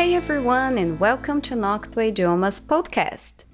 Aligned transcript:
Hey 0.00 0.14
everyone 0.14 0.80
and 0.80 0.98
welcome 0.98 1.42
to 1.42 1.54
Noctua 1.54 2.06
Idiomas 2.06 2.58
Podcast. 2.58 3.44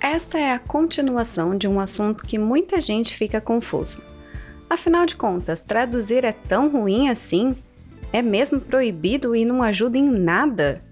Esta 0.00 0.38
é 0.38 0.50
a 0.50 0.58
continuação 0.58 1.54
de 1.54 1.68
um 1.68 1.78
assunto 1.78 2.22
que 2.22 2.38
muita 2.38 2.80
gente 2.80 3.14
fica 3.14 3.38
confuso. 3.38 4.02
Afinal 4.70 5.04
de 5.04 5.14
contas, 5.14 5.60
traduzir 5.60 6.24
é 6.24 6.32
tão 6.32 6.70
ruim 6.70 7.10
assim? 7.10 7.54
É 8.14 8.22
mesmo 8.22 8.58
proibido 8.58 9.36
e 9.36 9.44
não 9.44 9.62
ajuda 9.62 9.98
em 9.98 10.10
nada? 10.10 10.82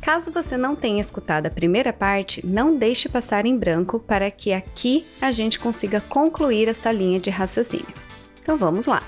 Caso 0.00 0.30
você 0.30 0.56
não 0.56 0.76
tenha 0.76 1.00
escutado 1.00 1.46
a 1.46 1.50
primeira 1.50 1.92
parte, 1.92 2.46
não 2.46 2.76
deixe 2.76 3.08
passar 3.08 3.44
em 3.44 3.58
branco 3.58 3.98
para 3.98 4.30
que 4.30 4.52
aqui 4.52 5.04
a 5.20 5.32
gente 5.32 5.58
consiga 5.58 6.00
concluir 6.00 6.68
essa 6.68 6.92
linha 6.92 7.18
de 7.18 7.28
raciocínio. 7.28 7.92
Então 8.40 8.56
vamos 8.56 8.86
lá! 8.86 9.02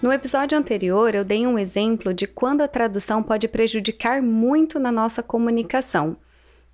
No 0.00 0.12
episódio 0.12 0.56
anterior, 0.56 1.12
eu 1.12 1.24
dei 1.24 1.44
um 1.44 1.58
exemplo 1.58 2.14
de 2.14 2.24
quando 2.24 2.60
a 2.60 2.68
tradução 2.68 3.20
pode 3.20 3.48
prejudicar 3.48 4.22
muito 4.22 4.78
na 4.78 4.92
nossa 4.92 5.24
comunicação, 5.24 6.16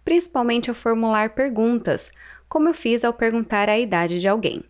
principalmente 0.04 0.68
ao 0.68 0.74
formular 0.74 1.30
perguntas, 1.30 2.12
como 2.50 2.68
eu 2.68 2.74
fiz 2.74 3.02
ao 3.02 3.14
perguntar 3.14 3.70
a 3.70 3.78
idade 3.78 4.20
de 4.20 4.28
alguém. 4.28 4.62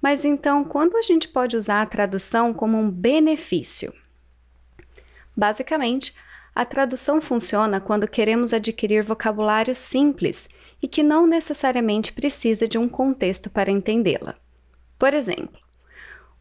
Mas 0.00 0.24
então, 0.24 0.64
quando 0.64 0.96
a 0.96 1.02
gente 1.02 1.28
pode 1.28 1.54
usar 1.54 1.82
a 1.82 1.86
tradução 1.86 2.54
como 2.54 2.78
um 2.78 2.90
benefício? 2.90 3.92
Basicamente, 5.36 6.14
a 6.54 6.64
tradução 6.64 7.20
funciona 7.20 7.78
quando 7.78 8.08
queremos 8.08 8.54
adquirir 8.54 9.04
vocabulário 9.04 9.74
simples 9.74 10.48
e 10.80 10.88
que 10.88 11.02
não 11.02 11.26
necessariamente 11.26 12.14
precisa 12.14 12.66
de 12.66 12.78
um 12.78 12.88
contexto 12.88 13.50
para 13.50 13.70
entendê-la. 13.70 14.34
Por 14.98 15.12
exemplo, 15.12 15.65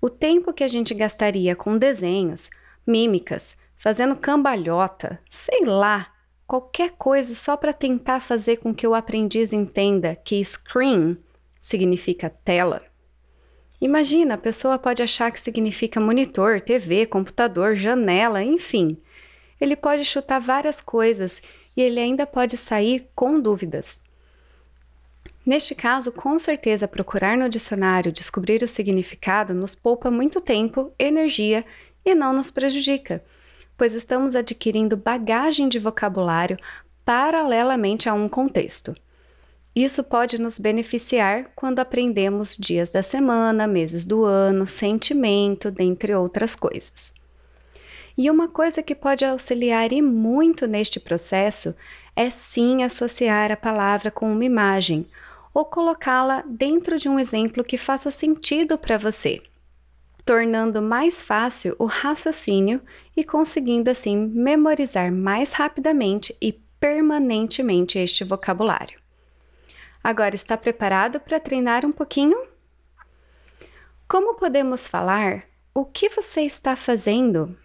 o 0.05 0.09
tempo 0.11 0.53
que 0.53 0.63
a 0.63 0.67
gente 0.67 0.93
gastaria 0.93 1.55
com 1.55 1.79
desenhos, 1.79 2.51
mímicas, 2.85 3.57
fazendo 3.75 4.15
cambalhota, 4.15 5.19
sei 5.27 5.65
lá, 5.65 6.13
qualquer 6.45 6.91
coisa 6.91 7.33
só 7.33 7.57
para 7.57 7.73
tentar 7.73 8.19
fazer 8.19 8.57
com 8.57 8.71
que 8.71 8.85
o 8.85 8.93
aprendiz 8.93 9.51
entenda 9.51 10.15
que 10.15 10.45
screen 10.45 11.17
significa 11.59 12.29
tela. 12.29 12.83
Imagina, 13.81 14.35
a 14.35 14.37
pessoa 14.37 14.77
pode 14.77 15.01
achar 15.01 15.31
que 15.31 15.39
significa 15.39 15.99
monitor, 15.99 16.61
TV, 16.61 17.07
computador, 17.07 17.75
janela, 17.75 18.43
enfim. 18.43 19.01
Ele 19.59 19.75
pode 19.75 20.05
chutar 20.05 20.39
várias 20.39 20.79
coisas 20.79 21.41
e 21.75 21.81
ele 21.81 21.99
ainda 21.99 22.27
pode 22.27 22.57
sair 22.57 23.09
com 23.15 23.39
dúvidas. 23.39 23.99
Neste 25.45 25.75
caso, 25.75 26.11
com 26.11 26.39
certeza 26.39 26.87
procurar 26.87 27.37
no 27.37 27.47
dicionário 27.47 28.11
descobrir 28.11 28.63
o 28.63 28.67
significado 28.67 29.53
nos 29.53 29.75
poupa 29.75 30.09
muito 30.09 30.41
tempo, 30.41 30.91
energia 30.97 31.63
e 32.03 32.15
não 32.15 32.33
nos 32.33 32.49
prejudica, 32.49 33.23
pois 33.77 33.93
estamos 33.93 34.35
adquirindo 34.35 34.97
bagagem 34.97 35.69
de 35.69 35.77
vocabulário 35.77 36.57
paralelamente 37.05 38.09
a 38.09 38.13
um 38.13 38.27
contexto. 38.27 38.95
Isso 39.75 40.03
pode 40.03 40.41
nos 40.41 40.57
beneficiar 40.57 41.51
quando 41.55 41.79
aprendemos 41.79 42.57
dias 42.57 42.89
da 42.89 43.03
semana, 43.03 43.67
meses 43.67 44.03
do 44.03 44.23
ano, 44.23 44.65
sentimento, 44.65 45.69
dentre 45.69 46.15
outras 46.15 46.55
coisas. 46.55 47.13
E 48.17 48.31
uma 48.31 48.47
coisa 48.47 48.81
que 48.81 48.95
pode 48.95 49.25
auxiliar 49.25 49.91
e 49.91 50.01
muito 50.01 50.65
neste 50.65 50.99
processo 50.99 51.75
é 52.15 52.29
sim 52.29 52.81
associar 52.81 53.51
a 53.51 53.57
palavra 53.57 54.09
com 54.09 54.31
uma 54.31 54.45
imagem 54.45 55.05
ou 55.55 55.63
colocá-la 55.63 56.43
dentro 56.45 56.97
de 56.97 57.07
um 57.07 57.17
exemplo 57.17 57.63
que 57.63 57.77
faça 57.77 58.11
sentido 58.11 58.77
para 58.77 58.97
você, 58.97 59.41
tornando 60.25 60.81
mais 60.81 61.23
fácil 61.23 61.73
o 61.79 61.85
raciocínio 61.85 62.81
e 63.15 63.23
conseguindo 63.23 63.89
assim 63.89 64.17
memorizar 64.17 65.09
mais 65.13 65.53
rapidamente 65.53 66.35
e 66.41 66.51
permanentemente 66.77 67.97
este 67.97 68.25
vocabulário. 68.25 68.99
Agora 70.03 70.35
está 70.35 70.57
preparado 70.57 71.21
para 71.21 71.39
treinar 71.39 71.85
um 71.85 71.91
pouquinho? 71.93 72.37
Como 74.09 74.35
podemos 74.35 74.85
falar 74.85 75.45
o 75.73 75.85
que 75.85 76.09
você 76.09 76.41
está 76.41 76.75
fazendo 76.75 77.57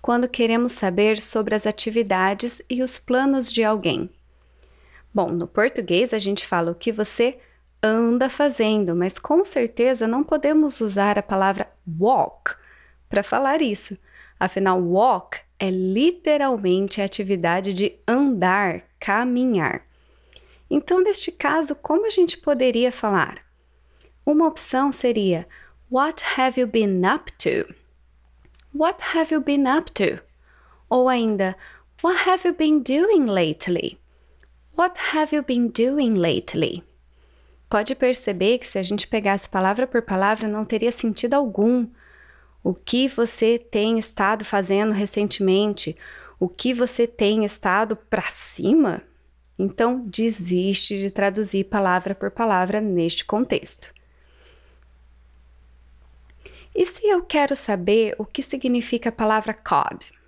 quando 0.00 0.26
queremos 0.26 0.72
saber 0.72 1.20
sobre 1.20 1.54
as 1.54 1.66
atividades 1.66 2.62
e 2.70 2.82
os 2.82 2.98
planos 2.98 3.52
de 3.52 3.62
alguém? 3.62 4.10
Bom, 5.12 5.30
no 5.30 5.46
português 5.46 6.14
a 6.14 6.18
gente 6.18 6.46
fala 6.46 6.70
o 6.70 6.74
que 6.74 6.92
você 6.92 7.38
anda 7.82 8.28
fazendo, 8.28 8.94
mas 8.94 9.18
com 9.18 9.44
certeza 9.44 10.06
não 10.06 10.22
podemos 10.22 10.80
usar 10.80 11.18
a 11.18 11.22
palavra 11.22 11.70
walk 11.98 12.54
para 13.08 13.22
falar 13.22 13.62
isso. 13.62 13.98
Afinal, 14.38 14.80
walk 14.80 15.38
é 15.58 15.70
literalmente 15.70 17.02
a 17.02 17.04
atividade 17.04 17.74
de 17.74 17.98
andar, 18.06 18.82
caminhar. 18.98 19.82
Então, 20.70 21.02
neste 21.02 21.32
caso, 21.32 21.74
como 21.74 22.06
a 22.06 22.10
gente 22.10 22.38
poderia 22.38 22.92
falar? 22.92 23.38
Uma 24.24 24.46
opção 24.46 24.92
seria 24.92 25.46
What 25.90 26.22
have 26.36 26.60
you 26.60 26.66
been 26.66 27.02
up 27.04 27.32
to? 27.32 27.74
What 28.72 29.02
have 29.02 29.34
you 29.34 29.40
been 29.40 29.66
up 29.66 29.90
to? 29.92 30.22
Ou 30.88 31.08
ainda 31.08 31.56
What 32.02 32.28
have 32.28 32.46
you 32.46 32.54
been 32.54 32.80
doing 32.82 33.26
lately? 33.26 33.99
What 34.80 34.98
have 35.14 35.36
you 35.36 35.42
been 35.42 35.68
doing 35.68 36.14
lately? 36.14 36.82
Pode 37.68 37.94
perceber 37.94 38.56
que 38.56 38.66
se 38.66 38.78
a 38.78 38.82
gente 38.82 39.06
pegasse 39.06 39.46
palavra 39.46 39.86
por 39.86 40.00
palavra 40.00 40.48
não 40.48 40.64
teria 40.64 40.90
sentido 40.90 41.34
algum. 41.34 41.86
O 42.64 42.72
que 42.72 43.06
você 43.06 43.58
tem 43.58 43.98
estado 43.98 44.42
fazendo 44.42 44.92
recentemente? 44.92 45.94
O 46.38 46.48
que 46.48 46.72
você 46.72 47.06
tem 47.06 47.44
estado 47.44 47.94
para 47.94 48.30
cima? 48.30 49.02
Então, 49.58 50.02
desiste 50.06 50.98
de 50.98 51.10
traduzir 51.10 51.64
palavra 51.64 52.14
por 52.14 52.30
palavra 52.30 52.80
neste 52.80 53.22
contexto. 53.22 53.92
E 56.74 56.86
se 56.86 57.06
eu 57.06 57.20
quero 57.20 57.54
saber 57.54 58.14
o 58.16 58.24
que 58.24 58.42
significa 58.42 59.10
a 59.10 59.12
palavra 59.12 59.52
COD? 59.52 60.19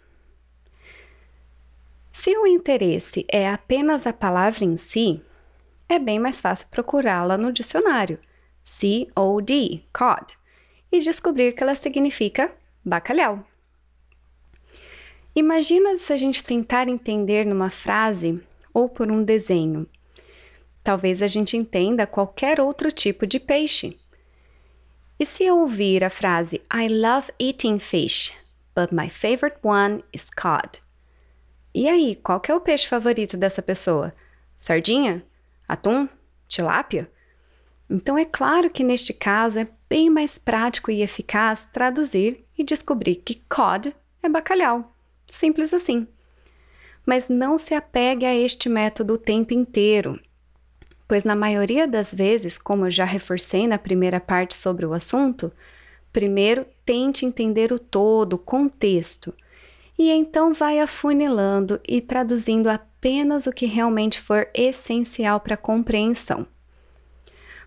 Se 2.13 2.37
o 2.37 2.47
interesse 2.47 3.25
é 3.27 3.49
apenas 3.49 4.07
a 4.07 4.13
palavra 4.13 4.65
em 4.65 4.77
si, 4.77 5.23
é 5.89 5.99
bem 5.99 6.19
mais 6.19 6.39
fácil 6.39 6.69
procurá-la 6.71 7.39
no 7.39 7.51
dicionário, 7.51 8.19
C-O-D, 8.63 9.83
cod, 9.93 10.35
e 10.93 11.01
descobrir 11.01 11.53
que 11.53 11.63
ela 11.63 11.75
significa 11.75 12.53
bacalhau. 12.85 13.43
Imagina 15.35 15.97
se 15.97 16.13
a 16.13 16.17
gente 16.19 16.45
tentar 16.45 16.87
entender 16.87 17.47
numa 17.47 17.71
frase 17.71 18.43
ou 18.75 18.91
por 18.91 19.11
um 19.11 19.25
desenho. 19.25 19.89
Talvez 20.85 21.23
a 21.23 21.27
gente 21.27 21.57
entenda 21.57 22.07
qualquer 22.07 22.61
outro 22.61 22.93
tipo 22.93 23.27
de 23.27 23.41
peixe. 23.41 23.97
E 25.19 25.25
se 25.25 25.45
eu 25.45 25.59
ouvir 25.59 26.05
a 26.05 26.11
frase 26.11 26.61
I 26.71 26.89
love 26.89 27.33
eating 27.39 27.79
fish, 27.79 28.35
but 28.77 28.93
my 28.93 29.09
favorite 29.09 29.57
one 29.63 30.05
is 30.13 30.29
cod? 30.29 30.83
E 31.75 31.89
aí, 31.89 32.15
qual 32.17 32.39
que 32.39 32.51
é 32.51 32.55
o 32.55 32.61
peixe 32.61 32.87
favorito 32.87 33.37
dessa 33.37 33.63
pessoa? 33.63 34.13
Sardinha? 34.59 35.25
Atum? 35.67 36.07
Tilápia? 36.47 37.11
Então 37.89 38.17
é 38.19 38.25
claro 38.25 38.69
que 38.69 38.85
neste 38.85 39.13
caso 39.15 39.59
é 39.59 39.69
bem 39.89 40.11
mais 40.11 40.37
prático 40.37 40.91
e 40.91 41.03
eficaz 41.03 41.67
traduzir 41.73 42.45
e 42.57 42.63
descobrir 42.63 43.17
que 43.17 43.43
cod 43.49 43.95
é 44.23 44.29
bacalhau. 44.29 44.95
Simples 45.27 45.73
assim. 45.73 46.07
Mas 47.07 47.29
não 47.29 47.57
se 47.57 47.75
apegue 47.75 48.27
a 48.27 48.35
este 48.35 48.69
método 48.69 49.15
o 49.15 49.19
tempo 49.19 49.55
inteiro, 49.55 50.21
pois 51.09 51.25
na 51.25 51.35
maioria 51.35 51.89
das 51.89 52.15
vezes, 52.15 52.57
como 52.57 52.87
eu 52.87 52.91
já 52.91 53.05
reforcei 53.05 53.67
na 53.67 53.79
primeira 53.79 54.21
parte 54.21 54.55
sobre 54.55 54.87
o 54.87 54.93
assunto, 54.93 55.51
primeiro 56.13 56.67
tente 56.85 57.25
entender 57.25 57.73
o 57.73 57.79
todo, 57.79 58.35
o 58.35 58.39
contexto 58.39 59.35
e 60.03 60.11
então 60.11 60.53
vai 60.53 60.81
afunilando 60.81 61.81
e 61.87 62.01
traduzindo 62.01 62.69
apenas 62.69 63.47
o 63.47 63.53
que 63.53 63.67
realmente 63.67 64.21
for 64.21 64.49
essencial 64.53 65.39
para 65.39 65.55
a 65.55 65.57
compreensão. 65.57 66.45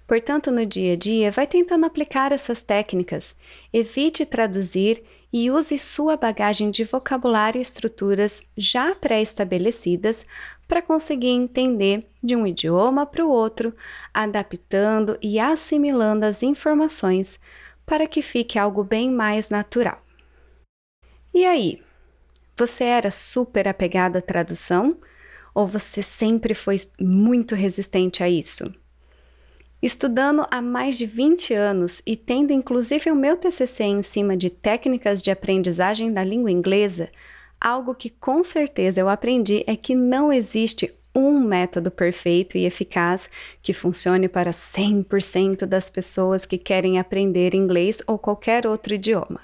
Portanto, 0.06 0.52
no 0.52 0.66
dia 0.66 0.94
a 0.94 0.96
dia, 0.98 1.32
vai 1.32 1.48
tentando 1.48 1.86
aplicar 1.86 2.34
essas 2.34 2.62
técnicas, 2.62 3.38
evite 3.72 4.26
traduzir 4.26 5.02
e 5.32 5.50
use 5.50 5.80
sua 5.80 6.18
bagagem 6.18 6.70
de 6.72 6.84
vocabulário 6.84 7.58
e 7.58 7.62
estruturas 7.62 8.44
já 8.58 8.94
pré-estabelecidas 8.94 10.26
para 10.68 10.82
conseguir 10.82 11.30
entender 11.30 12.06
de 12.22 12.36
um 12.36 12.46
idioma 12.46 13.06
para 13.06 13.26
o 13.26 13.30
outro, 13.30 13.74
adaptando 14.14 15.18
e 15.22 15.40
assimilando 15.40 16.26
as 16.26 16.44
informações 16.44 17.40
para 17.86 18.06
que 18.08 18.22
fique 18.22 18.60
algo 18.60 18.84
bem 18.84 19.10
mais 19.10 19.48
natural. 19.48 20.04
E 21.34 21.46
aí, 21.46 21.82
você 22.58 22.86
era 22.86 23.12
super 23.12 23.68
apegado 23.68 24.18
à 24.18 24.22
tradução 24.22 24.98
ou 25.54 25.68
você 25.68 26.02
sempre 26.02 26.54
foi 26.54 26.80
muito 27.00 27.56
resistente 27.56 28.24
a 28.24 28.30
isso? 28.30 28.74
Estudando 29.82 30.48
há 30.50 30.62
mais 30.62 30.98
de 30.98 31.06
20 31.06 31.54
anos 31.54 32.02
e 32.06 32.16
tendo 32.16 32.52
inclusive 32.52 33.12
o 33.12 33.16
meu 33.16 33.38
TCC 33.38 33.84
em 33.84 34.02
cima 34.02 34.36
de 34.36 34.50
técnicas 34.50 35.22
de 35.22 35.30
aprendizagem 35.30 36.12
da 36.12 36.24
língua 36.24 36.50
inglesa, 36.50 37.10
algo 37.60 37.94
que 37.94 38.10
com 38.10 38.44
certeza 38.44 39.00
eu 39.00 39.10
aprendi 39.10 39.64
é 39.68 39.76
que 39.76 39.94
não 39.94 40.32
existe 40.32 40.94
um 41.14 41.40
método 41.40 41.90
perfeito 41.90 42.58
e 42.58 42.66
eficaz 42.66 43.30
que 43.62 43.74
funcione 43.74 44.28
para 44.28 44.52
100% 44.52 45.66
das 45.66 45.90
pessoas 45.90 46.46
que 46.46 46.58
querem 46.58 47.00
aprender 47.00 47.54
inglês 47.54 48.02
ou 48.06 48.18
qualquer 48.18 48.68
outro 48.68 48.94
idioma. 48.94 49.40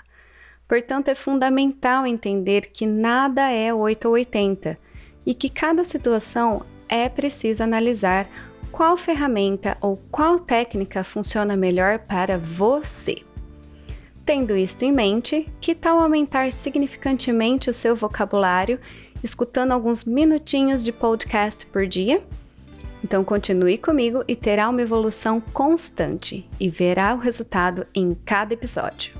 Portanto, 0.71 1.09
é 1.09 1.15
fundamental 1.15 2.07
entender 2.07 2.68
que 2.68 2.85
nada 2.85 3.51
é 3.51 3.73
8 3.73 4.07
ou 4.07 4.13
80 4.13 4.77
e 5.25 5.33
que 5.33 5.50
cada 5.50 5.83
situação 5.83 6.65
é 6.88 7.09
preciso 7.09 7.62
analisar 7.62 8.25
qual 8.71 8.95
ferramenta 8.95 9.75
ou 9.81 9.97
qual 10.09 10.39
técnica 10.39 11.03
funciona 11.03 11.57
melhor 11.57 12.00
para 12.00 12.38
você. 12.38 13.18
Tendo 14.25 14.56
isto 14.56 14.85
em 14.85 14.94
mente, 14.94 15.45
que 15.59 15.75
tal 15.75 16.00
aumentar 16.00 16.53
significantemente 16.53 17.69
o 17.69 17.74
seu 17.74 17.94
vocabulário 17.94 18.79
escutando 19.21 19.74
alguns 19.74 20.06
minutinhos 20.06 20.85
de 20.85 20.94
podcast 20.94 21.65
por 21.65 21.85
dia? 21.85 22.24
Então 23.03 23.25
continue 23.25 23.77
comigo 23.77 24.24
e 24.25 24.38
terá 24.38 24.69
uma 24.69 24.81
evolução 24.81 25.41
constante 25.41 26.47
e 26.57 26.69
verá 26.69 27.13
o 27.13 27.17
resultado 27.17 27.85
em 27.94 28.15
cada 28.24 28.53
episódio. 28.53 29.19